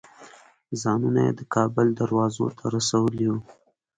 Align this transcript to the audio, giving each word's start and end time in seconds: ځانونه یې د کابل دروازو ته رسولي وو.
ځانونه 0.81 1.19
یې 1.27 1.31
د 1.39 1.41
کابل 1.53 1.87
دروازو 1.99 2.45
ته 2.57 2.65
رسولي 2.75 3.27
وو. 3.31 3.39